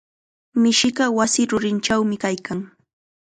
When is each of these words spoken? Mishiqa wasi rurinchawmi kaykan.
Mishiqa 0.63 1.05
wasi 1.17 1.41
rurinchawmi 1.51 2.15
kaykan. 2.23 2.59